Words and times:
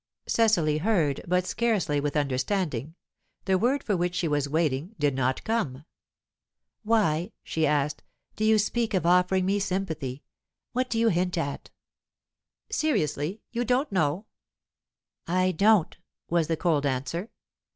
Cecily 0.25 0.79
beard, 0.79 1.21
but 1.27 1.45
scarcely 1.45 1.99
with 1.99 2.17
understanding. 2.17 2.95
The 3.45 3.59
word 3.59 3.83
for 3.83 3.95
which 3.95 4.15
she 4.15 4.27
was 4.27 4.49
waiting 4.49 4.95
did 4.97 5.13
not 5.13 5.43
come. 5.43 5.85
"Why," 6.81 7.33
she 7.43 7.67
asked, 7.67 8.01
"do 8.35 8.43
you 8.43 8.57
speak 8.57 8.95
of 8.95 9.05
offering 9.05 9.45
me 9.45 9.59
sympathy? 9.59 10.23
What 10.73 10.89
do 10.89 10.97
you 10.97 11.09
hint 11.09 11.37
at?" 11.37 11.69
"Seriously, 12.71 13.43
you 13.51 13.63
don't 13.63 13.91
know?" 13.91 14.25
"I 15.27 15.51
don't," 15.51 15.95
was 16.31 16.47
the 16.47 16.57
cold 16.57 16.87
answer. 16.87 17.29